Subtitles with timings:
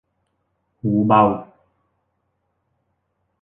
[0.81, 1.23] หูเบา